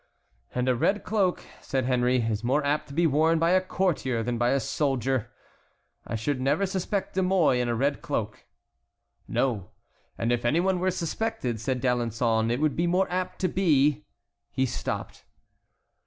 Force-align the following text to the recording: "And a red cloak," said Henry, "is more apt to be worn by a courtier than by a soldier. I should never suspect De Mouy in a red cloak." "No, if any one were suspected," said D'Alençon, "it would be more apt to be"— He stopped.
"And 0.55 0.67
a 0.67 0.73
red 0.75 1.03
cloak," 1.03 1.43
said 1.61 1.85
Henry, 1.85 2.21
"is 2.23 2.43
more 2.43 2.65
apt 2.65 2.87
to 2.87 2.93
be 2.95 3.05
worn 3.05 3.37
by 3.37 3.51
a 3.51 3.61
courtier 3.61 4.23
than 4.23 4.39
by 4.39 4.49
a 4.49 4.59
soldier. 4.59 5.29
I 6.07 6.15
should 6.15 6.41
never 6.41 6.65
suspect 6.65 7.13
De 7.13 7.21
Mouy 7.21 7.61
in 7.61 7.69
a 7.69 7.75
red 7.75 8.01
cloak." 8.01 8.47
"No, 9.27 9.69
if 10.17 10.43
any 10.43 10.59
one 10.59 10.79
were 10.79 10.89
suspected," 10.89 11.61
said 11.61 11.81
D'Alençon, 11.83 12.49
"it 12.51 12.59
would 12.59 12.75
be 12.75 12.87
more 12.87 13.05
apt 13.11 13.37
to 13.41 13.47
be"— 13.47 14.07
He 14.49 14.65
stopped. 14.65 15.23